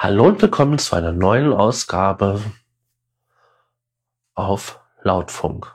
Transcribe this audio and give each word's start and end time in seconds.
Hallo 0.00 0.26
und 0.26 0.40
willkommen 0.40 0.78
zu 0.78 0.94
einer 0.94 1.10
neuen 1.10 1.52
Ausgabe 1.52 2.40
auf 4.34 4.78
Lautfunk. 5.02 5.74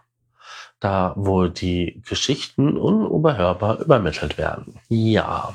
Da, 0.80 1.12
wo 1.18 1.48
die 1.48 2.02
Geschichten 2.08 2.78
unüberhörbar 2.78 3.82
übermittelt 3.82 4.38
werden. 4.38 4.80
Ja. 4.88 5.54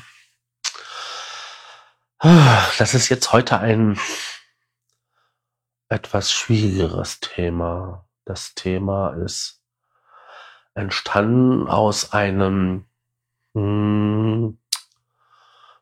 Das 2.21 2.93
ist 2.93 3.09
jetzt 3.09 3.33
heute 3.33 3.59
ein 3.59 3.99
etwas 5.89 6.31
schwierigeres 6.31 7.21
Thema. 7.21 8.07
Das 8.27 8.55
Thema 8.55 9.15
ist 9.15 9.63
entstanden 10.75 11.69
aus 11.69 12.13
einem 12.13 12.85
hm, 13.55 14.59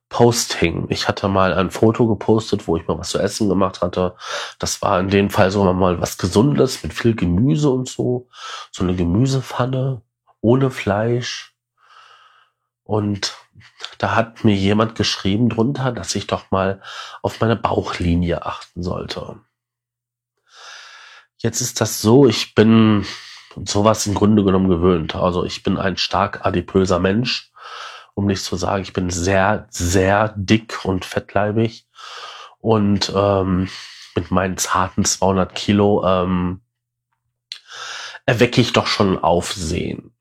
Posting. 0.08 0.86
Ich 0.88 1.08
hatte 1.08 1.28
mal 1.28 1.52
ein 1.52 1.70
Foto 1.70 2.06
gepostet, 2.06 2.68
wo 2.68 2.76
ich 2.76 2.86
mal 2.86 2.98
was 2.98 3.10
zu 3.10 3.18
essen 3.18 3.48
gemacht 3.48 3.82
hatte. 3.82 4.14
Das 4.58 4.80
war 4.80 5.00
in 5.00 5.08
dem 5.08 5.30
Fall 5.30 5.50
so 5.50 5.64
mal 5.72 6.00
was 6.00 6.16
Gesundes 6.16 6.82
mit 6.82 6.92
viel 6.94 7.14
Gemüse 7.14 7.70
und 7.70 7.88
so. 7.88 8.28
So 8.70 8.84
eine 8.84 8.94
Gemüsepfanne 8.94 10.02
ohne 10.40 10.70
Fleisch. 10.70 11.54
Und 12.84 13.34
da 13.98 14.14
hat 14.14 14.44
mir 14.44 14.54
jemand 14.54 14.94
geschrieben 14.94 15.48
drunter, 15.48 15.90
dass 15.90 16.14
ich 16.14 16.28
doch 16.28 16.50
mal 16.52 16.80
auf 17.22 17.40
meine 17.40 17.56
Bauchlinie 17.56 18.46
achten 18.46 18.82
sollte. 18.82 19.40
Jetzt 21.38 21.60
ist 21.60 21.80
das 21.80 22.00
so, 22.00 22.26
ich 22.26 22.54
bin 22.54 23.04
sowas 23.64 24.06
im 24.06 24.14
Grunde 24.14 24.44
genommen 24.44 24.68
gewöhnt. 24.68 25.16
Also 25.16 25.44
ich 25.44 25.62
bin 25.62 25.78
ein 25.78 25.96
stark 25.96 26.46
adipöser 26.46 27.00
Mensch 27.00 27.50
um 28.16 28.26
nicht 28.26 28.42
zu 28.42 28.56
sagen, 28.56 28.82
ich 28.82 28.94
bin 28.94 29.10
sehr, 29.10 29.66
sehr 29.68 30.32
dick 30.36 30.84
und 30.86 31.04
fettleibig 31.04 31.86
und 32.58 33.12
ähm, 33.14 33.68
mit 34.14 34.30
meinen 34.30 34.56
zarten 34.56 35.04
200 35.04 35.54
Kilo 35.54 36.02
ähm, 36.02 36.62
erwecke 38.24 38.62
ich 38.62 38.72
doch 38.72 38.86
schon 38.86 39.18
Aufsehen. 39.18 40.16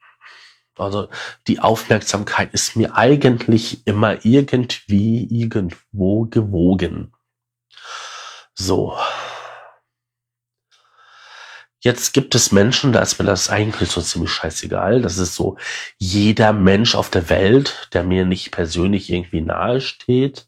Also 0.77 1.07
die 1.47 1.61
Aufmerksamkeit 1.61 2.53
ist 2.53 2.75
mir 2.75 2.97
eigentlich 2.97 3.87
immer 3.87 4.25
irgendwie 4.25 5.25
irgendwo 5.31 6.25
gewogen. 6.25 7.13
So, 8.53 8.97
Jetzt 11.85 12.15
gibt 12.15 12.33
es 12.33 12.51
Menschen, 12.51 12.93
da 12.93 13.01
ist 13.01 13.19
mir 13.19 13.25
das 13.25 13.51
eigentlich 13.51 13.91
so 13.91 14.01
ziemlich 14.01 14.31
scheißegal. 14.31 15.03
Das 15.03 15.19
ist 15.19 15.35
so 15.35 15.55
jeder 15.99 16.51
Mensch 16.51 16.95
auf 16.95 17.11
der 17.11 17.29
Welt, 17.29 17.89
der 17.93 18.03
mir 18.03 18.25
nicht 18.25 18.49
persönlich 18.49 19.11
irgendwie 19.11 19.41
nahe 19.41 19.79
steht. 19.81 20.47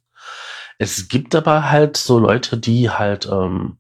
Es 0.80 1.10
gibt 1.10 1.36
aber 1.36 1.70
halt 1.70 1.96
so 1.96 2.18
Leute, 2.18 2.58
die 2.58 2.90
halt 2.90 3.28
ähm, 3.28 3.78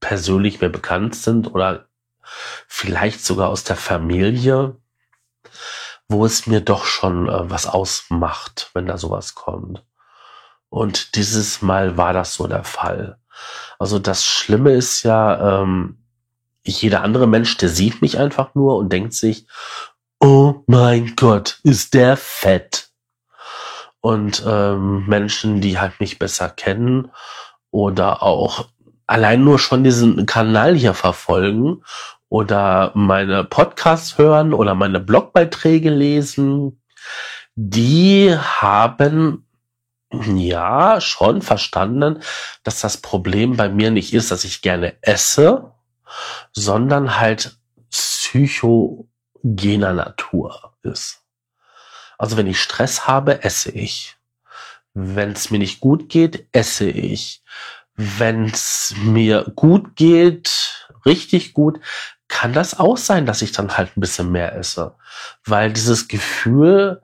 persönlich 0.00 0.62
mir 0.62 0.70
bekannt 0.70 1.14
sind 1.14 1.52
oder 1.52 1.86
vielleicht 2.66 3.22
sogar 3.22 3.50
aus 3.50 3.64
der 3.64 3.76
Familie, 3.76 4.78
wo 6.08 6.24
es 6.24 6.46
mir 6.46 6.62
doch 6.62 6.86
schon 6.86 7.28
äh, 7.28 7.50
was 7.50 7.66
ausmacht, 7.66 8.70
wenn 8.72 8.86
da 8.86 8.96
sowas 8.96 9.34
kommt. 9.34 9.84
Und 10.70 11.14
dieses 11.16 11.60
Mal 11.60 11.98
war 11.98 12.14
das 12.14 12.32
so 12.32 12.46
der 12.46 12.64
Fall. 12.64 13.18
Also 13.78 13.98
das 13.98 14.24
Schlimme 14.24 14.72
ist 14.72 15.02
ja, 15.02 15.60
ähm, 15.60 15.98
jeder 16.64 17.02
andere 17.02 17.26
Mensch, 17.26 17.56
der 17.56 17.68
sieht 17.68 18.02
mich 18.02 18.18
einfach 18.18 18.54
nur 18.54 18.76
und 18.76 18.92
denkt 18.92 19.14
sich, 19.14 19.46
oh 20.20 20.62
mein 20.66 21.14
Gott, 21.16 21.60
ist 21.62 21.94
der 21.94 22.16
fett. 22.16 22.90
Und 24.00 24.42
ähm, 24.46 25.06
Menschen, 25.06 25.60
die 25.60 25.78
halt 25.78 26.00
mich 26.00 26.18
besser 26.18 26.50
kennen 26.50 27.10
oder 27.70 28.22
auch 28.22 28.66
allein 29.06 29.44
nur 29.44 29.58
schon 29.58 29.84
diesen 29.84 30.26
Kanal 30.26 30.74
hier 30.74 30.94
verfolgen 30.94 31.82
oder 32.28 32.92
meine 32.94 33.44
Podcasts 33.44 34.18
hören 34.18 34.52
oder 34.54 34.74
meine 34.74 35.00
Blogbeiträge 35.00 35.90
lesen, 35.90 36.82
die 37.54 38.34
haben 38.36 39.46
ja 40.10 41.00
schon 41.00 41.42
verstanden, 41.42 42.20
dass 42.62 42.80
das 42.80 42.98
Problem 42.98 43.56
bei 43.56 43.68
mir 43.68 43.90
nicht 43.90 44.12
ist, 44.12 44.30
dass 44.30 44.44
ich 44.44 44.62
gerne 44.62 44.94
esse, 45.02 45.73
sondern 46.52 47.18
halt 47.18 47.56
psychogener 47.90 49.92
Natur 49.92 50.74
ist. 50.82 51.22
Also 52.18 52.36
wenn 52.36 52.46
ich 52.46 52.60
Stress 52.60 53.06
habe, 53.06 53.42
esse 53.42 53.70
ich. 53.70 54.16
Wenn 54.94 55.32
es 55.32 55.50
mir 55.50 55.58
nicht 55.58 55.80
gut 55.80 56.08
geht, 56.08 56.46
esse 56.52 56.88
ich. 56.88 57.42
Wenn 57.96 58.46
es 58.46 58.94
mir 59.02 59.52
gut 59.54 59.96
geht, 59.96 60.88
richtig 61.04 61.52
gut, 61.52 61.80
kann 62.28 62.52
das 62.52 62.78
auch 62.78 62.96
sein, 62.96 63.26
dass 63.26 63.42
ich 63.42 63.52
dann 63.52 63.76
halt 63.76 63.96
ein 63.96 64.00
bisschen 64.00 64.32
mehr 64.32 64.56
esse. 64.56 64.94
Weil 65.44 65.72
dieses 65.72 66.08
Gefühl 66.08 67.02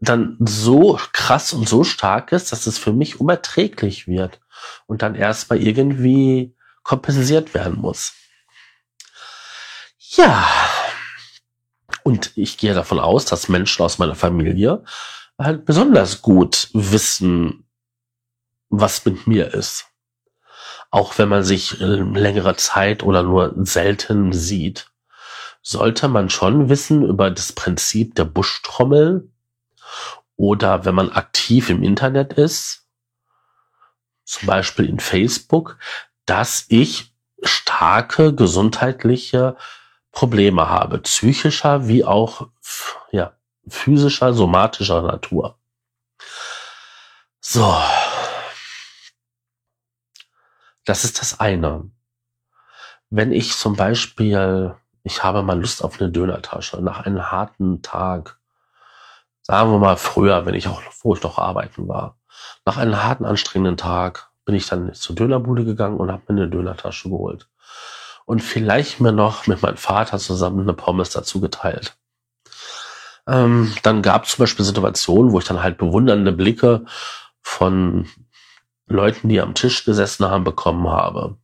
dann 0.00 0.36
so 0.40 0.98
krass 1.12 1.52
und 1.52 1.68
so 1.68 1.84
stark 1.84 2.32
ist, 2.32 2.52
dass 2.52 2.66
es 2.66 2.78
für 2.78 2.92
mich 2.92 3.20
unerträglich 3.20 4.06
wird 4.06 4.40
und 4.86 5.02
dann 5.02 5.14
erstmal 5.14 5.60
irgendwie 5.60 6.54
kompensiert 6.82 7.54
werden 7.54 7.78
muss. 7.78 8.14
Ja. 10.16 10.48
Und 12.02 12.32
ich 12.36 12.56
gehe 12.56 12.74
davon 12.74 12.98
aus, 12.98 13.26
dass 13.26 13.48
Menschen 13.48 13.82
aus 13.82 13.98
meiner 13.98 14.14
Familie 14.14 14.84
halt 15.38 15.64
besonders 15.64 16.22
gut 16.22 16.70
wissen, 16.72 17.66
was 18.70 19.04
mit 19.04 19.26
mir 19.26 19.52
ist. 19.52 19.86
Auch 20.90 21.18
wenn 21.18 21.28
man 21.28 21.44
sich 21.44 21.78
längere 21.78 22.56
Zeit 22.56 23.02
oder 23.02 23.22
nur 23.22 23.52
selten 23.58 24.32
sieht, 24.32 24.90
sollte 25.60 26.08
man 26.08 26.30
schon 26.30 26.70
wissen 26.70 27.04
über 27.04 27.30
das 27.30 27.52
Prinzip 27.52 28.14
der 28.14 28.24
Buschtrommel 28.24 29.30
oder 30.36 30.84
wenn 30.84 30.94
man 30.94 31.10
aktiv 31.10 31.68
im 31.68 31.82
Internet 31.82 32.32
ist, 32.34 32.86
zum 34.24 34.46
Beispiel 34.46 34.86
in 34.88 35.00
Facebook, 35.00 35.78
dass 36.24 36.64
ich 36.68 37.12
starke 37.42 38.34
gesundheitliche 38.34 39.56
Probleme 40.12 40.68
habe, 40.68 40.98
psychischer 40.98 41.86
wie 41.88 42.04
auch 42.04 42.48
ja, 43.10 43.32
physischer, 43.68 44.32
somatischer 44.32 45.02
Natur. 45.02 45.58
So. 47.40 47.76
Das 50.84 51.04
ist 51.04 51.20
das 51.20 51.40
eine. 51.40 51.90
Wenn 53.10 53.32
ich 53.32 53.56
zum 53.56 53.76
Beispiel, 53.76 54.74
ich 55.02 55.22
habe 55.22 55.42
mal 55.42 55.60
Lust 55.60 55.84
auf 55.84 56.00
eine 56.00 56.10
Dönertasche 56.10 56.82
nach 56.82 57.04
einem 57.04 57.30
harten 57.30 57.82
Tag, 57.82 58.38
sagen 59.42 59.70
wir 59.70 59.78
mal 59.78 59.96
früher, 59.96 60.46
wenn 60.46 60.54
ich 60.54 60.68
auch, 60.68 60.82
wo 61.02 61.14
ich 61.14 61.22
noch 61.22 61.38
arbeiten 61.38 61.88
war, 61.88 62.18
nach 62.64 62.76
einem 62.76 63.02
harten, 63.02 63.24
anstrengenden 63.24 63.76
Tag 63.76 64.30
bin 64.44 64.54
ich 64.54 64.66
dann 64.66 64.92
zur 64.94 65.16
Dönerbude 65.16 65.64
gegangen 65.64 65.98
und 65.98 66.10
habe 66.10 66.32
mir 66.32 66.42
eine 66.42 66.50
Dönertasche 66.50 67.10
geholt 67.10 67.48
und 68.28 68.40
vielleicht 68.40 69.00
mir 69.00 69.10
noch 69.10 69.46
mit 69.46 69.62
meinem 69.62 69.78
Vater 69.78 70.18
zusammen 70.18 70.60
eine 70.60 70.74
Pommes 70.74 71.08
dazu 71.08 71.40
geteilt. 71.40 71.96
Ähm, 73.26 73.74
dann 73.82 74.02
gab 74.02 74.24
es 74.24 74.32
zum 74.32 74.42
Beispiel 74.42 74.66
Situationen, 74.66 75.32
wo 75.32 75.38
ich 75.38 75.46
dann 75.46 75.62
halt 75.62 75.78
bewundernde 75.78 76.32
Blicke 76.32 76.84
von 77.40 78.06
Leuten, 78.86 79.30
die 79.30 79.40
am 79.40 79.54
Tisch 79.54 79.86
gesessen 79.86 80.26
haben, 80.26 80.44
bekommen 80.44 80.90
habe. 80.90 81.38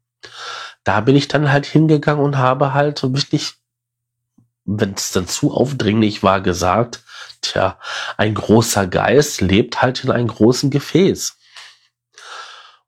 Da 0.84 1.00
bin 1.00 1.16
ich 1.16 1.26
dann 1.26 1.50
halt 1.50 1.64
hingegangen 1.64 2.22
und 2.22 2.36
habe 2.36 2.74
halt 2.74 3.02
wirklich, 3.02 3.54
wenn 4.66 4.92
es 4.92 5.10
dann 5.10 5.26
zu 5.26 5.54
aufdringlich 5.54 6.22
war, 6.22 6.42
gesagt, 6.42 7.02
tja, 7.40 7.78
ein 8.18 8.34
großer 8.34 8.86
Geist 8.86 9.40
lebt 9.40 9.80
halt 9.80 10.04
in 10.04 10.10
einem 10.10 10.28
großen 10.28 10.68
Gefäß. 10.68 11.38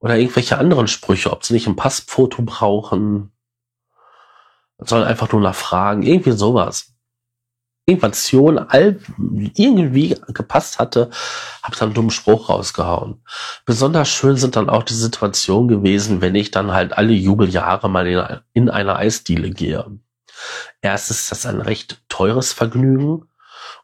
Oder 0.00 0.16
irgendwelche 0.18 0.58
anderen 0.58 0.86
Sprüche, 0.86 1.32
ob 1.32 1.46
sie 1.46 1.54
nicht 1.54 1.66
ein 1.66 1.76
Passfoto 1.76 2.42
brauchen, 2.42 3.32
sondern 4.78 5.08
einfach 5.08 5.30
nur 5.32 5.40
nach 5.40 5.54
Fragen, 5.54 6.02
irgendwie 6.02 6.32
sowas. 6.32 6.92
Information 7.88 8.58
all, 8.58 8.98
irgendwie 9.54 10.16
gepasst 10.28 10.80
hatte, 10.80 11.08
habe 11.62 11.76
dann 11.76 11.88
einen 11.88 11.94
dummen 11.94 12.10
Spruch 12.10 12.48
rausgehauen. 12.48 13.22
Besonders 13.64 14.08
schön 14.08 14.36
sind 14.36 14.56
dann 14.56 14.68
auch 14.68 14.82
die 14.82 14.94
Situationen 14.94 15.68
gewesen, 15.68 16.20
wenn 16.20 16.34
ich 16.34 16.50
dann 16.50 16.72
halt 16.72 16.98
alle 16.98 17.12
Jubeljahre 17.12 17.88
mal 17.88 18.06
in, 18.08 18.40
in 18.54 18.70
eine 18.70 18.96
Eisdiele 18.96 19.50
gehe. 19.50 19.86
Erstens 20.82 21.20
ist 21.20 21.30
das 21.30 21.46
ein 21.46 21.60
recht 21.60 22.02
teures 22.08 22.52
Vergnügen. 22.52 23.28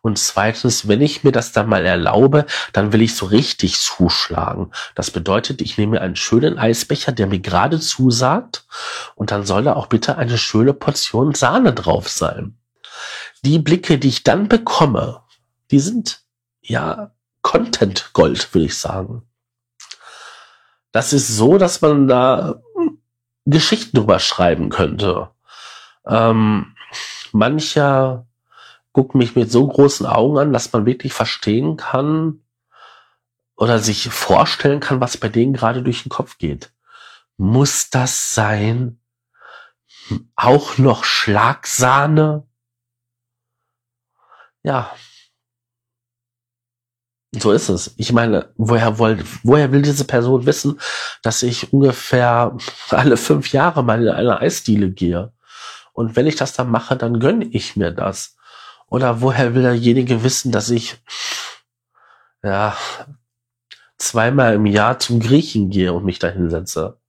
Und 0.03 0.19
zweitens, 0.19 0.89
wenn 0.89 1.01
ich 1.01 1.23
mir 1.23 1.31
das 1.31 1.53
dann 1.53 1.69
mal 1.69 1.87
erlaube, 1.87 2.47
dann 2.73 2.93
will 2.93 3.03
ich 3.03 3.15
so 3.15 3.27
richtig 3.27 3.79
zuschlagen. 3.79 4.73
Das 4.97 5.13
bedeutet, 5.13 5.63
ich 5.63 5.79
nehme 5.79 6.01
einen 6.01 6.17
schönen 6.17 6.59
Eisbecher, 6.59 7.13
der 7.13 7.29
mir 7.29 7.39
gerade 7.39 7.79
zusagt, 7.79 8.67
und 9.15 9.31
dann 9.31 9.47
soll 9.47 9.63
da 9.63 9.75
auch 9.75 9.87
bitte 9.87 10.19
eine 10.19 10.39
schöne 10.39 10.75
Portion 10.75 11.35
Sahne 11.35 11.73
drauf 11.73 12.09
sein. 12.09 12.59
Die 13.45 13.61
Blicke, 13.61 13.99
die 13.99 14.09
ich 14.09 14.25
dann 14.25 14.49
bekomme, 14.49 15.23
die 15.71 15.79
sind 15.79 16.23
ja 16.61 17.13
Content 17.43 18.11
Gold, 18.13 18.53
würde 18.55 18.67
ich 18.67 18.79
sagen. 18.79 19.23
das 20.93 21.13
ist 21.13 21.29
so, 21.29 21.59
dass 21.59 21.81
man 21.81 22.07
da 22.09 22.61
Geschichten 23.47 23.97
drüber 23.97 24.19
schreiben 24.19 24.69
könnte. 24.69 25.31
Ähm, 26.07 26.75
mancher 27.33 28.27
guckt 28.93 29.15
mich 29.15 29.35
mit 29.37 29.51
so 29.51 29.67
großen 29.67 30.07
Augen 30.07 30.39
an, 30.39 30.53
dass 30.53 30.73
man 30.73 30.87
wirklich 30.87 31.13
verstehen 31.13 31.77
kann 31.77 32.43
oder 33.57 33.79
sich 33.79 34.09
vorstellen 34.11 34.81
kann, 34.81 35.01
was 35.01 35.17
bei 35.17 35.29
denen 35.29 35.55
gerade 35.55 35.83
durch 35.83 36.03
den 36.03 36.11
Kopf 36.11 36.39
geht. 36.39 36.73
Muss 37.37 37.91
das 37.91 38.35
sein? 38.35 39.01
Auch 40.37 40.79
noch 40.79 41.05
Schlagsahne? 41.05 42.47
Ja. 44.63 44.95
So 47.35 47.53
ist 47.53 47.71
es. 47.71 47.95
Ich 47.97 48.13
meine, 48.13 48.53
woher, 48.57 48.99
wollt, 48.99 49.25
woher 49.43 49.73
will 49.73 49.81
diese 49.81 50.05
Person 50.05 50.45
wissen, 50.45 50.79
dass 51.23 51.43
ich 51.43 51.73
ungefähr 51.73 52.57
alle 52.91 53.17
fünf 53.17 53.53
Jahre 53.53 53.83
mal 53.83 54.03
in 54.03 54.09
eine 54.09 54.41
Eisdiele 54.41 54.91
gehe? 54.91 55.33
Und 55.95 56.15
wenn 56.15 56.27
ich 56.27 56.37
das 56.37 56.53
dann 56.53 56.71
mache, 56.71 56.97
dann 56.97 57.21
gönne 57.21 57.47
ich 57.47 57.75
mir 57.77 57.91
das. 57.91 58.37
Oder 58.93 59.23
woher 59.23 59.55
will 59.55 59.63
derjenige 59.63 60.23
wissen, 60.23 60.53
dass 60.53 60.69
ich 60.69 61.03
ja 62.43 62.77
zweimal 63.97 64.57
im 64.57 64.67
Jahr 64.67 64.99
zum 64.99 65.19
Griechen 65.19 65.71
gehe 65.71 65.95
und 65.95 66.05
mich 66.05 66.19
da 66.19 66.29
hinsetze 66.29 67.01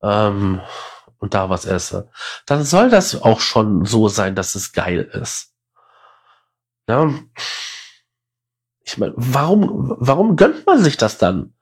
ähm, 0.00 0.60
und 1.18 1.34
da 1.34 1.50
was 1.50 1.64
esse? 1.64 2.08
Dann 2.46 2.62
soll 2.62 2.88
das 2.88 3.20
auch 3.20 3.40
schon 3.40 3.84
so 3.84 4.06
sein, 4.06 4.36
dass 4.36 4.54
es 4.54 4.72
geil 4.72 5.10
ist. 5.12 5.56
Ja. 6.86 7.12
Ich 8.84 8.96
meine, 8.96 9.14
warum, 9.16 9.96
warum 9.98 10.36
gönnt 10.36 10.66
man 10.66 10.80
sich 10.84 10.96
das 10.96 11.18
dann? 11.18 11.52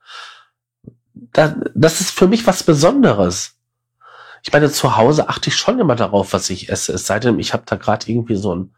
das 1.33 1.99
ist 1.99 2.11
für 2.11 2.27
mich 2.27 2.45
was 2.45 2.61
Besonderes. 2.63 3.58
Ich 4.43 4.53
meine, 4.53 4.71
zu 4.71 4.95
Hause 4.97 5.29
achte 5.29 5.49
ich 5.49 5.55
schon 5.57 5.79
immer 5.79 5.95
darauf, 5.95 6.33
was 6.33 6.49
ich 6.49 6.69
esse. 6.69 6.93
Es 6.93 7.05
sei 7.05 7.19
denn, 7.19 7.39
ich 7.39 7.53
habe 7.53 7.63
da 7.65 7.75
gerade 7.75 8.09
irgendwie 8.09 8.35
so 8.35 8.51
einen 8.51 8.75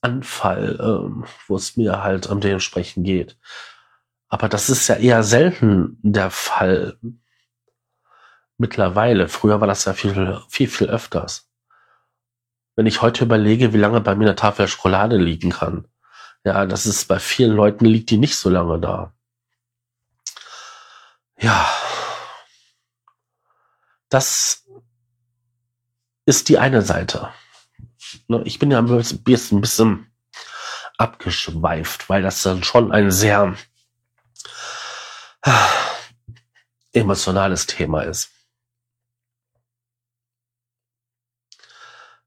Anfall, 0.00 0.78
ähm, 0.80 1.24
wo 1.46 1.56
es 1.56 1.76
mir 1.76 2.02
halt 2.02 2.26
um 2.26 2.40
dementsprechend 2.40 3.04
geht. 3.06 3.36
Aber 4.28 4.48
das 4.48 4.70
ist 4.70 4.88
ja 4.88 4.96
eher 4.96 5.22
selten 5.22 5.98
der 6.02 6.30
Fall. 6.30 6.98
Mittlerweile. 8.58 9.28
Früher 9.28 9.60
war 9.60 9.68
das 9.68 9.84
ja 9.84 9.92
viel, 9.92 10.40
viel, 10.48 10.68
viel 10.68 10.88
öfters. 10.88 11.50
Wenn 12.74 12.86
ich 12.86 13.02
heute 13.02 13.24
überlege, 13.24 13.72
wie 13.72 13.78
lange 13.78 14.00
bei 14.00 14.14
mir 14.14 14.26
eine 14.26 14.36
Tafel 14.36 14.66
Schokolade 14.68 15.16
liegen 15.16 15.50
kann. 15.50 15.86
Ja, 16.44 16.66
das 16.66 16.86
ist 16.86 17.06
bei 17.06 17.18
vielen 17.18 17.54
Leuten 17.54 17.84
liegt 17.84 18.10
die 18.10 18.18
nicht 18.18 18.36
so 18.36 18.48
lange 18.50 18.80
da. 18.80 19.12
Ja. 21.38 21.68
Das 24.08 24.61
ist 26.24 26.48
die 26.48 26.58
eine 26.58 26.82
Seite. 26.82 27.30
Ne, 28.28 28.42
ich 28.44 28.58
bin 28.58 28.70
ja 28.70 28.78
ein 28.78 28.86
bisschen 29.24 30.12
abgeschweift, 30.98 32.08
weil 32.08 32.22
das 32.22 32.42
dann 32.42 32.62
schon 32.62 32.92
ein 32.92 33.10
sehr 33.10 33.56
emotionales 36.92 37.66
Thema 37.66 38.02
ist. 38.02 38.30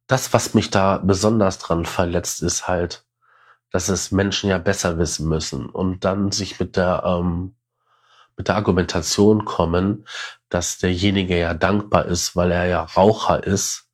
Das, 0.08 0.34
was 0.34 0.54
mich 0.54 0.70
da 0.70 0.98
besonders 0.98 1.58
dran 1.58 1.86
verletzt, 1.86 2.44
ist 2.44 2.68
halt, 2.68 3.06
dass 3.72 3.90
es 3.90 4.12
Menschen 4.12 4.50
ja 4.50 4.60
besser 4.60 4.98
wissen 5.00 5.28
müssen 5.28 5.68
und 5.68 6.06
dann 6.06 6.32
sich 6.32 6.60
mit 6.60 6.76
der 6.76 7.04
ähm, 7.06 7.56
mit 8.38 8.50
der 8.50 8.56
Argumentation 8.56 9.46
kommen, 9.46 10.06
dass 10.50 10.78
derjenige 10.78 11.40
ja 11.40 11.54
dankbar 11.54 12.06
ist, 12.06 12.36
weil 12.36 12.52
er 12.52 12.66
ja 12.66 12.84
Raucher 12.84 13.44
ist. 13.44 13.85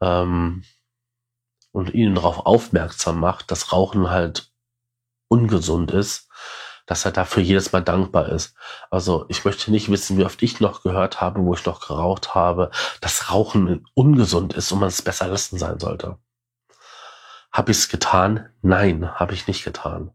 Ähm, 0.00 0.64
und 1.72 1.94
ihnen 1.94 2.14
darauf 2.16 2.46
aufmerksam 2.46 3.20
macht, 3.20 3.50
dass 3.50 3.72
Rauchen 3.72 4.10
halt 4.10 4.52
ungesund 5.28 5.92
ist, 5.92 6.28
dass 6.86 7.04
er 7.04 7.12
dafür 7.12 7.42
jedes 7.42 7.72
Mal 7.72 7.82
dankbar 7.82 8.28
ist. 8.30 8.56
Also 8.90 9.26
ich 9.28 9.44
möchte 9.44 9.70
nicht 9.70 9.90
wissen, 9.90 10.18
wie 10.18 10.24
oft 10.24 10.42
ich 10.42 10.60
noch 10.60 10.82
gehört 10.82 11.20
habe, 11.20 11.40
wo 11.42 11.54
ich 11.54 11.64
noch 11.64 11.86
geraucht 11.86 12.34
habe, 12.34 12.70
dass 13.00 13.30
Rauchen 13.30 13.86
ungesund 13.94 14.54
ist 14.54 14.72
und 14.72 14.80
man 14.80 14.88
es 14.88 15.02
besser 15.02 15.28
lassen 15.28 15.58
sein 15.58 15.78
sollte. 15.78 16.18
Habe 17.52 17.72
ich 17.72 17.78
es 17.78 17.88
getan? 17.88 18.50
Nein, 18.62 19.14
habe 19.14 19.34
ich 19.34 19.46
nicht 19.46 19.64
getan. 19.64 20.12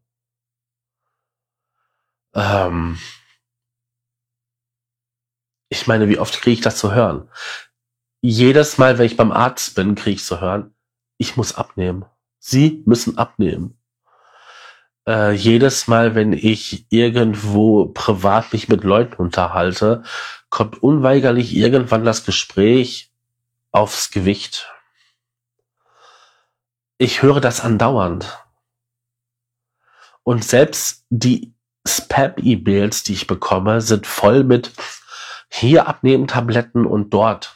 Ähm 2.34 3.00
ich 5.70 5.88
meine, 5.88 6.10
wie 6.10 6.20
oft 6.20 6.42
kriege 6.42 6.54
ich 6.54 6.62
das 6.62 6.78
zu 6.78 6.94
hören? 6.94 7.30
Jedes 8.28 8.80
Mal, 8.80 8.98
wenn 8.98 9.06
ich 9.06 9.18
beim 9.18 9.32
Arzt 9.32 9.76
bin, 9.76 9.94
kriege 9.94 10.16
ich 10.16 10.24
zu 10.24 10.42
hören, 10.42 10.74
ich 11.18 11.38
muss 11.38 11.54
abnehmen. 11.54 12.06
Sie 12.40 12.82
müssen 12.88 13.20
abnehmen. 13.20 13.78
Äh, 15.08 15.34
jedes 15.34 15.88
Mal, 15.88 16.16
wenn 16.16 16.34
ich 16.34 16.88
irgendwo 16.90 17.86
privat 17.86 18.52
mich 18.52 18.68
mit 18.68 18.84
Leuten 18.84 19.18
unterhalte, 19.18 20.02
kommt 20.50 20.82
unweigerlich 20.82 21.56
irgendwann 21.56 22.04
das 22.04 22.26
Gespräch 22.26 23.12
aufs 23.72 24.10
Gewicht. 24.10 24.74
Ich 26.98 27.22
höre 27.22 27.42
das 27.42 27.62
andauernd. 27.62 28.44
Und 30.24 30.44
selbst 30.44 31.06
die 31.12 31.54
Spam-E-Mails, 31.88 33.04
die 33.04 33.14
ich 33.14 33.28
bekomme, 33.28 33.82
sind 33.82 34.08
voll 34.08 34.44
mit 34.44 34.72
hier 35.48 35.88
abnehmen 35.88 36.26
Tabletten 36.26 36.88
und 36.88 37.14
dort 37.14 37.56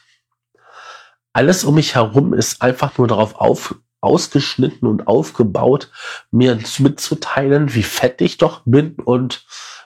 alles 1.34 1.64
um 1.64 1.76
mich 1.76 1.96
herum 1.96 2.34
ist 2.34 2.62
einfach 2.62 2.98
nur 2.98 3.08
darauf 3.08 3.36
auf, 3.36 3.76
ausgeschnitten 4.02 4.88
und 4.88 5.08
aufgebaut, 5.08 5.92
mir 6.32 6.60
mitzuteilen, 6.80 7.74
wie 7.74 7.84
fett 7.84 8.22
ich 8.22 8.38
doch 8.38 8.62
bin 8.66 8.96
und 8.96 9.46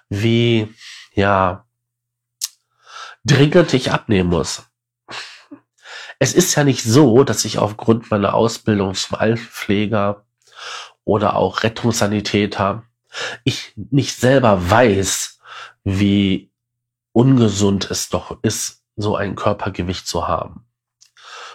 wie, 0.09 0.73
ja, 1.13 1.65
dringend 3.25 3.73
ich 3.73 3.91
abnehmen 3.91 4.29
muss. 4.29 4.63
Es 6.19 6.33
ist 6.33 6.55
ja 6.55 6.63
nicht 6.63 6.83
so, 6.83 7.23
dass 7.23 7.43
ich 7.43 7.57
aufgrund 7.57 8.11
meiner 8.11 8.33
Ausbildung 8.33 8.93
zum 8.93 9.17
Altenpfleger 9.17 10.25
oder 11.03 11.35
auch 11.35 11.63
Rettungssanitäter 11.63 12.83
ich 13.43 13.73
nicht 13.75 14.17
selber 14.17 14.69
weiß, 14.69 15.39
wie 15.83 16.51
ungesund 17.11 17.91
es 17.91 18.09
doch 18.09 18.37
ist, 18.41 18.83
so 18.95 19.15
ein 19.15 19.35
Körpergewicht 19.35 20.07
zu 20.07 20.27
haben 20.27 20.65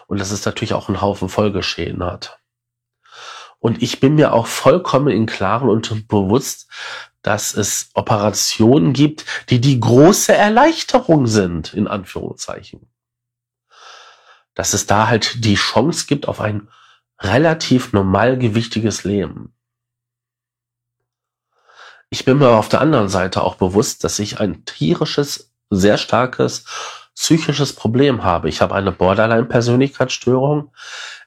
und 0.09 0.19
dass 0.19 0.33
es 0.33 0.45
natürlich 0.45 0.75
auch 0.75 0.88
einen 0.88 1.00
Haufen 1.00 1.29
Folgeschäden 1.29 2.03
hat. 2.03 2.41
Und 3.61 3.83
ich 3.83 4.00
bin 4.00 4.15
mir 4.15 4.33
auch 4.33 4.47
vollkommen 4.47 5.09
im 5.09 5.27
Klaren 5.27 5.69
und 5.69 6.09
bewusst, 6.09 6.69
dass 7.23 7.55
es 7.55 7.91
Operationen 7.95 8.93
gibt, 8.95 9.27
die 9.50 9.61
die 9.61 9.79
große 9.79 10.35
Erleichterung 10.35 11.27
sind, 11.27 11.75
in 11.75 11.87
Anführungszeichen. 11.87 12.88
Dass 14.55 14.73
es 14.73 14.87
da 14.87 15.09
halt 15.09 15.45
die 15.45 15.57
Chance 15.57 16.07
gibt 16.07 16.27
auf 16.27 16.41
ein 16.41 16.69
relativ 17.21 17.93
normalgewichtiges 17.93 19.05
Leben. 19.05 19.53
Ich 22.11 22.25
bin 22.25 22.38
mir 22.38 22.50
auf 22.50 22.71
der 22.71 22.81
anderen 22.81 23.09
Seite 23.09 23.43
auch 23.43 23.57
bewusst, 23.57 24.05
dass 24.05 24.19
ich 24.21 24.41
ein 24.41 24.65
tierisches, 24.65 25.53
sehr 25.69 25.99
starkes 25.99 26.65
psychisches 27.19 27.73
Problem 27.73 28.23
habe. 28.23 28.49
Ich 28.49 28.63
habe 28.63 28.77
eine 28.77 28.93
Borderline-Persönlichkeitsstörung. 28.93 30.71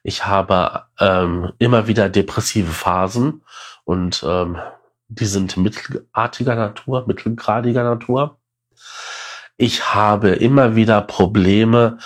Ich 0.04 0.26
habe 0.26 0.86
ähm, 1.00 1.52
immer 1.60 1.88
wieder 1.88 2.10
depressive 2.10 2.72
Phasen 2.72 3.44
und 3.84 4.24
ähm, 4.26 4.58
die 5.10 5.26
sind 5.26 5.58
mittelartiger 5.58 6.56
Natur, 6.56 7.06
mittelgradiger 7.08 7.84
Natur. 7.84 8.40
Ich 9.58 9.94
habe 9.94 10.30
immer 10.30 10.78
wieder 10.78 11.02
Probleme, 11.02 11.98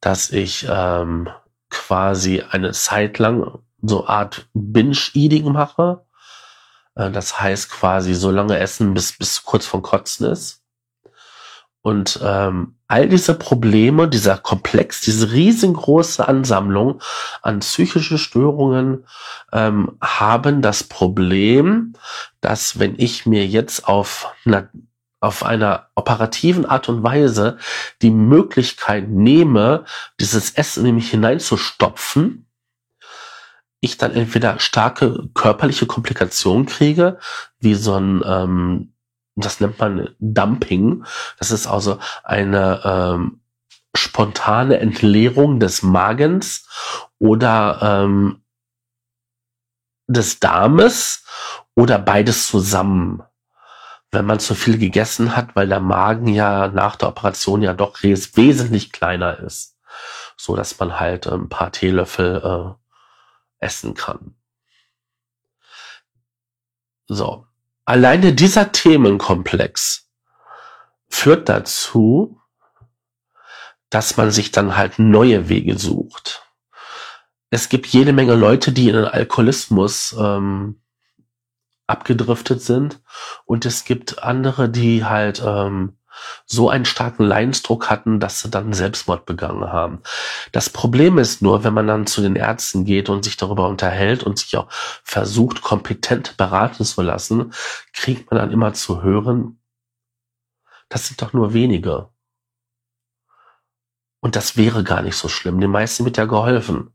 dass 0.00 0.30
ich 0.30 0.66
ähm, 0.68 1.28
quasi 1.68 2.42
eine 2.50 2.72
Zeit 2.72 3.18
lang 3.18 3.58
so 3.82 4.06
Art 4.06 4.48
Binge-Eating 4.54 5.52
mache. 5.52 6.06
Äh, 6.94 7.10
das 7.10 7.38
heißt 7.38 7.70
quasi 7.70 8.14
so 8.14 8.30
lange 8.30 8.58
essen, 8.58 8.94
bis, 8.94 9.12
bis 9.16 9.44
kurz 9.44 9.66
von 9.66 9.82
Kotzen 9.82 10.32
ist. 10.32 10.62
Und 11.82 12.18
ähm, 12.22 12.75
all 12.88 13.08
diese 13.08 13.34
Probleme, 13.34 14.08
dieser 14.08 14.38
Komplex, 14.38 15.00
diese 15.00 15.32
riesengroße 15.32 16.26
Ansammlung 16.26 17.00
an 17.42 17.60
psychische 17.60 18.18
Störungen 18.18 19.04
ähm, 19.52 19.96
haben 20.00 20.62
das 20.62 20.84
Problem, 20.84 21.94
dass 22.40 22.78
wenn 22.78 22.94
ich 22.98 23.26
mir 23.26 23.46
jetzt 23.46 23.88
auf 23.88 24.32
einer, 24.44 24.68
auf 25.20 25.44
einer 25.44 25.88
operativen 25.96 26.64
Art 26.64 26.88
und 26.88 27.02
Weise 27.02 27.58
die 28.02 28.12
Möglichkeit 28.12 29.08
nehme, 29.08 29.84
dieses 30.20 30.50
Essen 30.50 30.84
nämlich 30.84 31.10
hineinzustopfen, 31.10 32.46
ich 33.80 33.98
dann 33.98 34.12
entweder 34.12 34.58
starke 34.58 35.28
körperliche 35.34 35.86
Komplikationen 35.86 36.66
kriege, 36.66 37.18
wie 37.58 37.74
so 37.74 37.94
ein 37.94 38.22
ähm, 38.24 38.92
das 39.36 39.60
nennt 39.60 39.78
man 39.78 40.14
Dumping. 40.18 41.04
Das 41.38 41.50
ist 41.50 41.66
also 41.66 41.98
eine 42.24 42.80
ähm, 42.84 43.40
spontane 43.94 44.78
Entleerung 44.78 45.60
des 45.60 45.82
Magens 45.82 46.66
oder 47.18 47.78
ähm, 47.82 48.42
des 50.06 50.40
Darmes 50.40 51.24
oder 51.74 51.98
beides 51.98 52.48
zusammen. 52.48 53.22
Wenn 54.10 54.24
man 54.24 54.40
zu 54.40 54.54
viel 54.54 54.78
gegessen 54.78 55.36
hat, 55.36 55.54
weil 55.54 55.68
der 55.68 55.80
Magen 55.80 56.28
ja 56.28 56.68
nach 56.68 56.96
der 56.96 57.08
Operation 57.08 57.60
ja 57.60 57.74
doch 57.74 58.02
wesentlich 58.02 58.92
kleiner 58.92 59.38
ist, 59.40 59.76
so 60.36 60.56
dass 60.56 60.78
man 60.78 60.98
halt 60.98 61.26
ein 61.26 61.48
paar 61.48 61.72
Teelöffel 61.72 62.40
äh, 62.42 63.64
essen 63.64 63.94
kann. 63.94 64.34
So. 67.08 67.45
Alleine 67.86 68.34
dieser 68.34 68.72
Themenkomplex 68.72 70.10
führt 71.08 71.48
dazu, 71.48 72.40
dass 73.90 74.16
man 74.16 74.32
sich 74.32 74.50
dann 74.50 74.76
halt 74.76 74.98
neue 74.98 75.48
Wege 75.48 75.78
sucht. 75.78 76.42
Es 77.48 77.68
gibt 77.68 77.86
jede 77.86 78.12
Menge 78.12 78.34
Leute, 78.34 78.72
die 78.72 78.88
in 78.88 78.96
den 78.96 79.04
Alkoholismus 79.04 80.16
ähm, 80.18 80.82
abgedriftet 81.86 82.60
sind 82.60 83.00
und 83.44 83.64
es 83.64 83.84
gibt 83.84 84.20
andere, 84.20 84.68
die 84.68 85.04
halt 85.04 85.40
ähm, 85.46 85.96
so 86.44 86.70
einen 86.70 86.84
starken 86.84 87.24
Leidensdruck 87.24 87.90
hatten, 87.90 88.20
dass 88.20 88.40
sie 88.40 88.50
dann 88.50 88.72
Selbstmord 88.72 89.26
begangen 89.26 89.72
haben. 89.72 90.00
Das 90.52 90.70
Problem 90.70 91.18
ist 91.18 91.42
nur, 91.42 91.64
wenn 91.64 91.74
man 91.74 91.86
dann 91.86 92.06
zu 92.06 92.22
den 92.22 92.36
Ärzten 92.36 92.84
geht 92.84 93.08
und 93.08 93.24
sich 93.24 93.36
darüber 93.36 93.68
unterhält 93.68 94.22
und 94.22 94.38
sich 94.38 94.56
auch 94.56 94.68
versucht, 94.70 95.62
kompetent 95.62 96.36
beraten 96.36 96.84
zu 96.84 97.02
lassen, 97.02 97.52
kriegt 97.92 98.30
man 98.30 98.38
dann 98.38 98.50
immer 98.50 98.72
zu 98.74 99.02
hören, 99.02 99.58
das 100.88 101.08
sind 101.08 101.20
doch 101.20 101.32
nur 101.32 101.52
wenige. 101.52 102.08
Und 104.20 104.36
das 104.36 104.56
wäre 104.56 104.82
gar 104.82 105.02
nicht 105.02 105.16
so 105.16 105.28
schlimm. 105.28 105.60
Den 105.60 105.70
meisten 105.70 106.04
wird 106.04 106.16
ja 106.16 106.24
geholfen. 106.24 106.92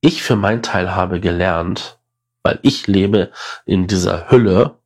Ich 0.00 0.22
für 0.22 0.36
meinen 0.36 0.62
Teil 0.62 0.94
habe 0.94 1.20
gelernt, 1.20 1.98
weil 2.42 2.58
ich 2.62 2.86
lebe 2.86 3.32
in 3.66 3.86
dieser 3.86 4.30
Hülle 4.30 4.78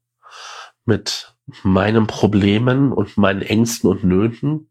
mit 0.84 1.33
meinen 1.62 2.06
Problemen 2.06 2.92
und 2.92 3.16
meinen 3.16 3.42
Ängsten 3.42 3.90
und 3.90 4.04
Nöten, 4.04 4.70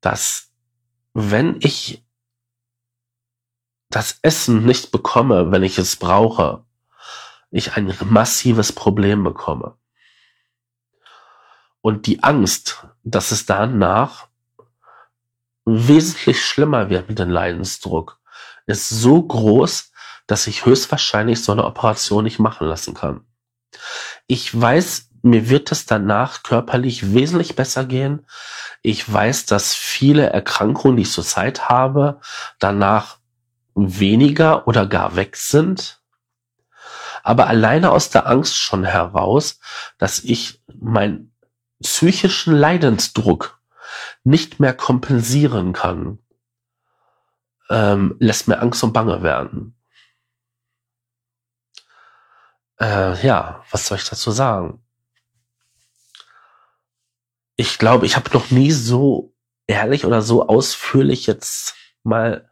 dass 0.00 0.50
wenn 1.12 1.56
ich 1.60 2.04
das 3.88 4.18
Essen 4.22 4.64
nicht 4.64 4.90
bekomme, 4.90 5.52
wenn 5.52 5.62
ich 5.62 5.78
es 5.78 5.96
brauche, 5.96 6.64
ich 7.50 7.76
ein 7.76 7.96
massives 8.04 8.72
Problem 8.72 9.24
bekomme. 9.24 9.76
Und 11.80 12.06
die 12.06 12.22
Angst, 12.22 12.84
dass 13.04 13.30
es 13.30 13.46
danach 13.46 14.28
wesentlich 15.64 16.44
schlimmer 16.44 16.90
wird 16.90 17.08
mit 17.08 17.18
dem 17.18 17.30
Leidensdruck, 17.30 18.20
ist 18.66 18.88
so 18.88 19.22
groß, 19.22 19.92
dass 20.26 20.46
ich 20.48 20.66
höchstwahrscheinlich 20.66 21.42
so 21.42 21.52
eine 21.52 21.64
Operation 21.64 22.24
nicht 22.24 22.40
machen 22.40 22.66
lassen 22.66 22.94
kann. 22.94 23.24
Ich 24.26 24.58
weiß, 24.58 25.10
mir 25.26 25.48
wird 25.50 25.72
es 25.72 25.86
danach 25.86 26.42
körperlich 26.42 27.12
wesentlich 27.12 27.56
besser 27.56 27.84
gehen. 27.84 28.26
Ich 28.82 29.12
weiß, 29.12 29.46
dass 29.46 29.74
viele 29.74 30.30
Erkrankungen, 30.30 30.96
die 30.96 31.02
ich 31.02 31.10
zurzeit 31.10 31.68
habe, 31.68 32.20
danach 32.58 33.18
weniger 33.74 34.66
oder 34.68 34.86
gar 34.86 35.16
weg 35.16 35.36
sind. 35.36 36.00
Aber 37.22 37.48
alleine 37.48 37.90
aus 37.90 38.08
der 38.08 38.26
Angst 38.28 38.56
schon 38.56 38.84
heraus, 38.84 39.58
dass 39.98 40.20
ich 40.20 40.62
meinen 40.72 41.34
psychischen 41.82 42.54
Leidensdruck 42.54 43.60
nicht 44.22 44.60
mehr 44.60 44.74
kompensieren 44.74 45.72
kann, 45.72 46.20
ähm, 47.68 48.14
lässt 48.20 48.46
mir 48.46 48.60
Angst 48.60 48.82
und 48.84 48.92
Bange 48.92 49.22
werden. 49.22 49.74
Äh, 52.78 53.20
ja, 53.26 53.64
was 53.70 53.88
soll 53.88 53.98
ich 53.98 54.08
dazu 54.08 54.30
sagen? 54.30 54.85
Ich 57.56 57.78
glaube, 57.78 58.06
ich 58.06 58.16
habe 58.16 58.30
noch 58.32 58.50
nie 58.50 58.70
so 58.70 59.34
ehrlich 59.66 60.04
oder 60.04 60.22
so 60.22 60.46
ausführlich 60.46 61.26
jetzt 61.26 61.74
mal 62.02 62.48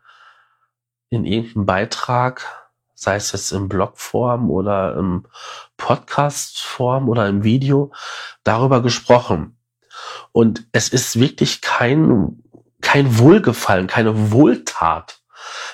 in 1.10 1.24
irgendeinem 1.24 1.66
Beitrag, 1.66 2.70
sei 2.94 3.16
es 3.16 3.32
jetzt 3.32 3.52
in 3.52 3.68
Blogform 3.68 4.50
oder 4.50 4.96
im 4.96 5.26
Podcastform 5.76 7.08
oder 7.08 7.28
im 7.28 7.44
Video, 7.44 7.92
darüber 8.42 8.82
gesprochen. 8.82 9.58
Und 10.32 10.66
es 10.72 10.88
ist 10.88 11.20
wirklich 11.20 11.60
kein, 11.60 12.42
kein 12.80 13.18
Wohlgefallen, 13.18 13.86
keine 13.86 14.32
Wohltat, 14.32 15.20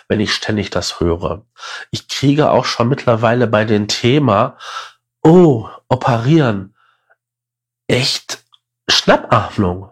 wenn 0.08 0.20
ich 0.20 0.34
ständig 0.34 0.70
das 0.70 1.00
höre. 1.00 1.46
Ich 1.90 2.08
kriege 2.08 2.50
auch 2.50 2.64
schon 2.64 2.88
mittlerweile 2.88 3.46
bei 3.46 3.64
dem 3.64 3.88
Thema, 3.88 4.58
oh, 5.22 5.68
operieren, 5.88 6.74
echt 7.86 8.44
Schnappatmung. 8.90 9.90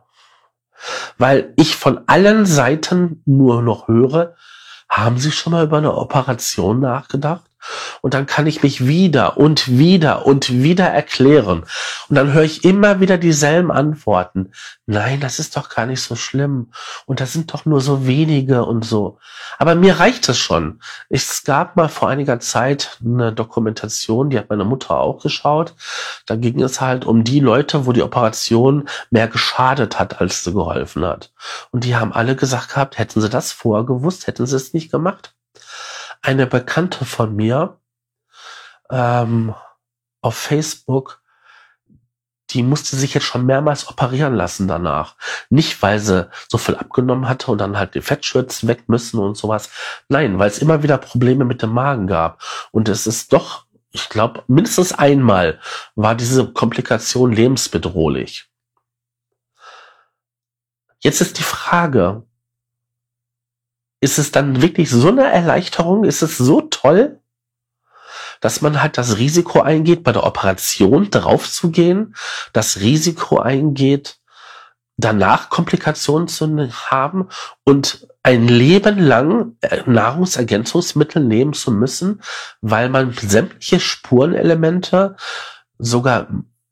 Weil 1.17 1.53
ich 1.57 1.77
von 1.77 2.03
allen 2.07 2.47
Seiten 2.47 3.23
nur 3.27 3.63
noch 3.63 3.89
höre, 3.89 4.37
haben 4.89 5.19
Sie 5.19 5.33
schon 5.33 5.53
mal 5.53 5.65
über 5.65 5.79
eine 5.79 5.95
Operation 5.95 6.81
nachgedacht? 6.81 7.48
Und 8.01 8.15
dann 8.15 8.27
kann 8.27 8.47
ich 8.47 8.63
mich 8.63 8.87
wieder 8.87 9.37
und 9.37 9.79
wieder 9.79 10.27
und 10.27 10.63
wieder 10.63 10.87
erklären. 10.87 11.65
Und 12.09 12.17
dann 12.17 12.33
höre 12.33 12.45
ich 12.45 12.65
immer 12.65 13.01
wieder 13.01 13.19
dieselben 13.19 13.71
Antworten. 13.71 14.53
Nein, 14.87 15.21
das 15.21 15.39
ist 15.39 15.57
doch 15.57 15.69
gar 15.69 15.87
nicht 15.87 16.03
so 16.03 16.15
schlimm. 16.17 16.71
Und 17.07 17.21
das 17.21 17.33
sind 17.33 17.53
doch 17.53 17.65
nur 17.65 17.81
so 17.81 18.07
wenige 18.07 18.65
und 18.65 18.85
so. 18.85 19.19
Aber 19.59 19.75
mir 19.75 19.99
reicht 19.99 20.29
es 20.29 20.39
schon. 20.39 20.81
Es 21.09 21.45
gab 21.45 21.77
mal 21.77 21.89
vor 21.89 22.09
einiger 22.09 22.41
Zeit 22.41 22.99
eine 23.05 23.33
Dokumentation, 23.33 24.31
die 24.31 24.39
hat 24.39 24.51
meine 24.51 24.65
Mutter 24.65 24.99
auch 24.99 25.23
geschaut. 25.23 25.75
Da 26.27 26.37
ging 26.37 26.63
es 26.63 26.81
halt 26.81 27.05
um 27.05 27.25
die 27.25 27.41
Leute, 27.41 27.87
wo 27.87 27.93
die 27.93 28.03
Operation 28.03 28.89
mehr 29.11 29.29
geschadet 29.29 29.99
hat, 29.99 30.21
als 30.21 30.45
sie 30.45 30.53
geholfen 30.53 31.05
hat. 31.05 31.33
Und 31.71 31.85
die 31.85 31.97
haben 31.97 32.13
alle 32.13 32.37
gesagt 32.37 32.71
gehabt, 32.71 32.99
hätten 32.99 33.21
sie 33.21 33.29
das 33.29 33.53
vorher 33.53 33.85
gewusst, 33.85 34.27
hätten 34.27 34.47
sie 34.47 34.57
es 34.57 34.73
nicht 34.73 34.91
gemacht 34.91 35.35
eine 36.23 36.47
Bekannte 36.47 37.05
von 37.05 37.35
mir 37.35 37.79
ähm, 38.91 39.55
auf 40.21 40.37
Facebook, 40.37 41.23
die 42.51 42.63
musste 42.63 42.97
sich 42.97 43.15
jetzt 43.15 43.27
schon 43.27 43.45
mehrmals 43.45 43.89
operieren 43.89 44.35
lassen 44.35 44.69
danach. 44.69 45.17
Nicht, 45.51 45.83
weil 45.83 45.99
sie 45.99 46.31
so 46.49 46.57
viel 46.57 46.77
abgenommen 46.77 47.29
hatte 47.29 47.51
und 47.51 47.59
dann 47.59 47.77
halt 47.77 47.95
die 47.95 48.01
Fettschürzen 48.01 48.69
weg 48.69 48.89
müssen 48.89 49.19
und 49.19 49.37
sowas. 49.37 49.71
Nein, 50.09 50.39
weil 50.39 50.49
es 50.49 50.59
immer 50.59 50.83
wieder 50.83 50.97
Probleme 50.99 51.45
mit 51.45 51.63
dem 51.63 51.71
Magen 51.71 52.07
gab. 52.07 52.43
Und 52.71 52.89
es 52.89 53.07
ist 53.07 53.33
doch, 53.35 53.67
ich 53.91 54.09
glaube, 54.09 54.45
mindestens 54.47 54.93
einmal 54.93 55.61
war 55.95 56.15
diese 56.15 56.51
Komplikation 56.51 57.33
lebensbedrohlich. 57.33 58.49
Jetzt 61.01 61.21
ist 61.21 61.39
die 61.39 61.45
Frage, 61.45 62.25
ist 64.01 64.19
es 64.19 64.31
dann 64.31 64.63
wirklich 64.63 64.91
so 64.91 65.09
eine 65.09 65.31
Erleichterung? 65.31 66.05
Ist 66.05 66.23
es 66.23 66.39
so 66.39 66.61
toll, 66.63 67.21
dass 68.41 68.61
man 68.61 68.81
halt 68.81 68.99
das 68.99 69.19
Risiko 69.19 69.61
eingeht, 69.61 70.05
bei 70.05 70.13
der 70.13 70.25
Operation 70.25 71.11
draufzugehen, 71.11 72.15
das 72.53 72.81
Risiko 72.81 73.39
eingeht, 73.39 74.19
danach 74.97 75.49
Komplikationen 75.49 76.29
zu 76.29 76.71
haben 76.91 77.29
und 77.65 78.09
ein 78.23 78.47
Leben 78.49 78.99
lang 78.99 79.57
äh, 79.61 79.83
Nahrungsergänzungsmittel 79.87 81.25
nehmen 81.25 81.53
zu 81.53 81.71
müssen, 81.71 82.21
weil 82.61 82.89
man 82.89 83.13
sämtliche 83.13 83.81
Spurenelemente, 83.81 85.17
sogar 85.79 86.29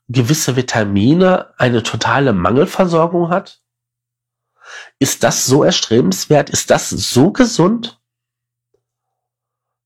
gewisse 0.09 0.57
Vitamine, 0.57 1.55
eine 1.57 1.83
totale 1.83 2.33
Mangelversorgung 2.33 3.31
hat? 3.31 3.61
Ist 4.99 5.23
das 5.23 5.47
so 5.47 5.65
erstrebenswert? 5.65 6.51
Ist 6.51 6.71
das 6.71 6.91
so 6.91 7.33
gesund? 7.33 8.01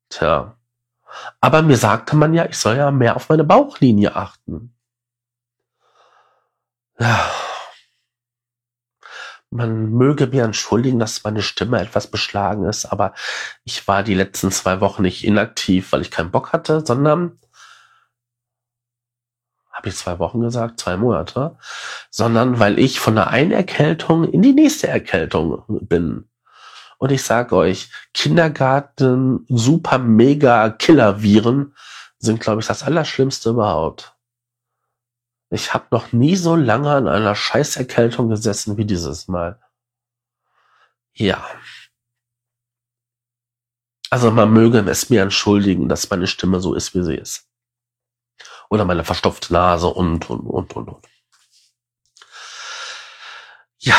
Tja. 0.08 0.56
Aber 1.40 1.62
mir 1.62 1.76
sagte 1.76 2.16
man 2.16 2.34
ja, 2.34 2.46
ich 2.46 2.58
soll 2.58 2.76
ja 2.76 2.90
mehr 2.90 3.16
auf 3.16 3.28
meine 3.28 3.44
Bauchlinie 3.44 4.14
achten. 4.16 4.74
Ja. 6.98 7.30
Man 9.52 9.90
möge 9.90 10.28
mir 10.28 10.44
entschuldigen, 10.44 11.00
dass 11.00 11.24
meine 11.24 11.42
Stimme 11.42 11.80
etwas 11.80 12.06
beschlagen 12.06 12.66
ist, 12.66 12.86
aber 12.86 13.14
ich 13.64 13.88
war 13.88 14.04
die 14.04 14.14
letzten 14.14 14.52
zwei 14.52 14.80
Wochen 14.80 15.02
nicht 15.02 15.24
inaktiv, 15.24 15.90
weil 15.90 16.02
ich 16.02 16.12
keinen 16.12 16.30
Bock 16.30 16.52
hatte, 16.52 16.86
sondern 16.86 17.40
habe 19.80 19.88
ich 19.88 19.96
zwei 19.96 20.18
Wochen 20.18 20.40
gesagt, 20.40 20.78
zwei 20.78 20.98
Monate, 20.98 21.56
sondern 22.10 22.58
weil 22.58 22.78
ich 22.78 23.00
von 23.00 23.14
der 23.14 23.28
einen 23.28 23.50
Erkältung 23.50 24.30
in 24.30 24.42
die 24.42 24.52
nächste 24.52 24.88
Erkältung 24.88 25.64
bin. 25.68 26.28
Und 26.98 27.10
ich 27.10 27.22
sage 27.22 27.56
euch, 27.56 27.90
Kindergarten, 28.12 29.46
super 29.48 29.96
mega 29.96 30.68
Killer-Viren 30.68 31.74
sind, 32.18 32.40
glaube 32.40 32.60
ich, 32.60 32.66
das 32.66 32.82
Allerschlimmste 32.82 33.48
überhaupt. 33.50 34.14
Ich 35.48 35.72
habe 35.72 35.86
noch 35.92 36.12
nie 36.12 36.36
so 36.36 36.56
lange 36.56 36.90
an 36.90 37.08
einer 37.08 37.34
Scheißerkältung 37.34 38.28
gesessen 38.28 38.76
wie 38.76 38.84
dieses 38.84 39.28
Mal. 39.28 39.58
Ja. 41.14 41.42
Also 44.10 44.30
man 44.30 44.52
möge 44.52 44.80
es 44.80 45.08
mir 45.08 45.22
entschuldigen, 45.22 45.88
dass 45.88 46.10
meine 46.10 46.26
Stimme 46.26 46.60
so 46.60 46.74
ist, 46.74 46.94
wie 46.94 47.02
sie 47.02 47.14
ist. 47.14 47.49
Oder 48.70 48.84
meine 48.84 49.04
verstopfte 49.04 49.52
Nase 49.52 49.88
und, 49.88 50.30
und, 50.30 50.46
und, 50.46 50.76
und, 50.76 50.88
und. 50.88 51.08
Ja, 53.78 53.96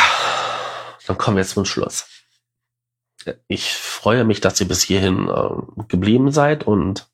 dann 1.08 1.18
kommen 1.18 1.38
wir 1.38 1.44
jetzt 1.44 1.54
zum 1.54 1.66
Schluss. 1.66 2.08
Ich 3.48 3.74
freue 3.74 4.24
mich, 4.24 4.40
dass 4.40 4.60
ihr 4.62 4.68
bis 4.68 4.82
hierhin 4.82 5.28
äh, 5.28 5.84
geblieben 5.88 6.32
seid 6.32 6.64
und 6.66 7.12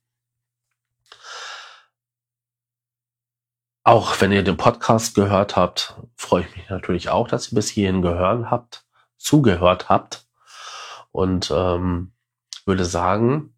auch 3.84 4.22
wenn 4.22 4.32
ihr 4.32 4.44
den 4.44 4.58
Podcast 4.58 5.16
gehört 5.16 5.56
habt, 5.56 5.96
freue 6.16 6.44
ich 6.44 6.56
mich 6.56 6.70
natürlich 6.70 7.10
auch, 7.10 7.28
dass 7.28 7.52
ihr 7.52 7.56
bis 7.56 7.70
hierhin 7.70 8.02
gehört 8.02 8.52
habt, 8.52 8.86
zugehört 9.18 9.90
habt 9.90 10.28
und 11.12 11.50
ähm, 11.52 12.14
würde 12.66 12.86
sagen, 12.86 13.56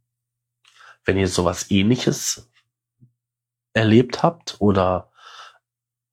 wenn 1.04 1.18
ihr 1.18 1.28
sowas 1.28 1.70
ähnliches 1.70 2.50
erlebt 3.74 4.24
habt 4.24 4.58
oder 4.60 5.12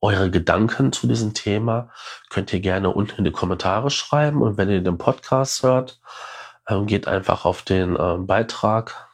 eure 0.01 0.31
Gedanken 0.31 0.93
zu 0.93 1.07
diesem 1.07 1.35
Thema 1.35 1.91
könnt 2.29 2.53
ihr 2.53 2.61
gerne 2.61 2.91
unten 2.91 3.19
in 3.19 3.25
die 3.25 3.33
Kommentare 3.33 3.91
schreiben. 3.91 4.43
Und 4.43 4.57
wenn 4.57 4.71
ihr 4.71 4.83
den 4.83 4.99
Podcast 4.99 5.63
hört, 5.63 6.01
ähm, 6.69 6.87
geht 6.87 7.09
einfach 7.09 7.45
auf 7.45 7.63
den 7.63 7.97
ähm, 7.99 8.27
Beitrag 8.27 9.09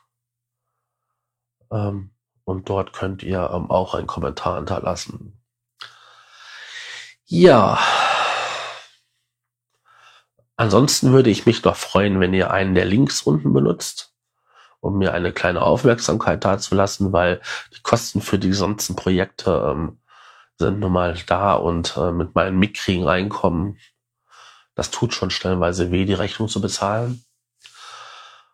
ähm, 1.70 2.10
und 2.44 2.68
dort 2.68 2.92
könnt 2.92 3.22
ihr 3.22 3.50
auch 3.50 3.94
einen 3.94 4.06
Kommentar 4.06 4.56
hinterlassen. 4.56 5.40
Ja. 7.26 7.78
Ansonsten 10.56 11.12
würde 11.12 11.30
ich 11.30 11.46
mich 11.46 11.62
doch 11.62 11.76
freuen, 11.76 12.20
wenn 12.20 12.34
ihr 12.34 12.50
einen 12.50 12.74
der 12.74 12.84
Links 12.84 13.22
unten 13.22 13.52
benutzt, 13.52 14.11
um 14.82 14.98
mir 14.98 15.14
eine 15.14 15.32
kleine 15.32 15.62
Aufmerksamkeit 15.62 16.44
dazulassen, 16.44 17.12
weil 17.12 17.40
die 17.74 17.82
Kosten 17.82 18.20
für 18.20 18.38
die 18.38 18.52
sonstigen 18.52 18.96
Projekte 18.96 19.70
ähm, 19.70 20.00
sind 20.58 20.80
nun 20.80 20.92
mal 20.92 21.16
da 21.26 21.54
und 21.54 21.96
äh, 21.96 22.10
mit 22.10 22.34
meinem 22.34 22.58
mickrigen 22.58 23.06
Einkommen, 23.06 23.78
das 24.74 24.90
tut 24.90 25.14
schon 25.14 25.30
stellenweise 25.30 25.92
weh, 25.92 26.04
die 26.04 26.14
Rechnung 26.14 26.48
zu 26.48 26.60
bezahlen. 26.60 27.24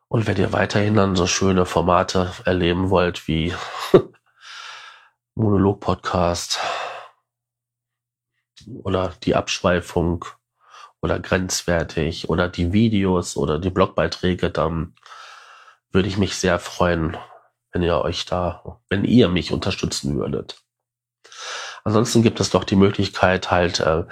Und 0.09 0.27
wenn 0.27 0.37
ihr 0.37 0.53
weiterhin 0.53 0.95
dann 0.95 1.17
so 1.17 1.27
schöne 1.27 1.65
Formate 1.65 2.31
erleben 2.45 2.91
wollt 2.91 3.27
wie 3.27 3.55
Monolog-Podcast 5.35 6.61
oder 8.83 9.15
die 9.23 9.35
Abschweifung 9.35 10.27
oder 11.01 11.19
grenzwertig 11.21 12.29
oder 12.29 12.49
die 12.49 12.73
Videos 12.75 13.37
oder 13.37 13.59
die 13.59 13.71
Blogbeiträge, 13.71 14.51
dann 14.51 14.95
würde 15.91 16.09
ich 16.09 16.19
mich 16.19 16.37
sehr 16.37 16.59
freuen, 16.59 17.17
wenn 17.73 17.83
ihr 17.83 17.99
euch 17.99 18.27
da, 18.27 18.81
wenn 18.89 19.05
ihr 19.05 19.29
mich 19.29 19.53
unterstützen 19.53 20.19
würdet. 20.19 20.63
Ansonsten 21.85 22.23
gibt 22.23 22.41
es 22.41 22.51
doch 22.51 22.65
die 22.65 22.77
Möglichkeit, 22.77 23.51
halt 23.51 23.81
äh, 23.81 24.05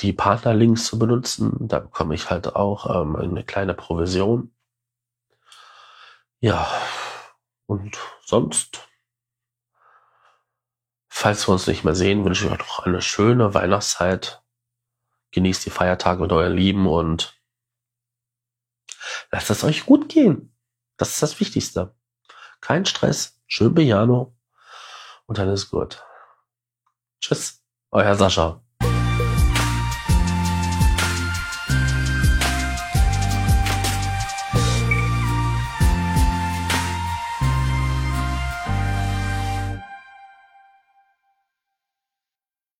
die 0.00 0.12
Partnerlinks 0.12 0.86
zu 0.86 0.98
benutzen. 0.98 1.68
Da 1.68 1.80
bekomme 1.80 2.14
ich 2.14 2.30
halt 2.30 2.54
auch 2.54 3.02
ähm, 3.02 3.16
eine 3.16 3.44
kleine 3.44 3.74
Provision. 3.74 4.54
Ja, 6.40 6.70
und 7.66 7.98
sonst, 8.24 8.88
falls 11.08 11.46
wir 11.48 11.52
uns 11.52 11.66
nicht 11.66 11.84
mehr 11.84 11.94
sehen, 11.96 12.24
wünsche 12.24 12.46
ich 12.46 12.52
euch 12.52 12.58
noch 12.58 12.86
eine 12.86 13.02
schöne 13.02 13.52
Weihnachtszeit. 13.52 14.42
Genießt 15.32 15.66
die 15.66 15.70
Feiertage 15.70 16.22
mit 16.22 16.32
euren 16.32 16.56
Lieben 16.56 16.86
und 16.86 17.38
lasst 19.30 19.50
es 19.50 19.64
euch 19.64 19.84
gut 19.84 20.08
gehen. 20.08 20.57
Das 20.98 21.10
ist 21.10 21.22
das 21.22 21.40
Wichtigste. 21.40 21.94
Kein 22.60 22.84
Stress, 22.84 23.40
schön 23.46 23.74
Piano 23.74 24.36
und 25.26 25.38
dann 25.38 25.48
ist 25.48 25.70
gut. 25.70 26.04
Tschüss, 27.20 27.62
euer 27.90 28.14
Sascha. 28.14 28.62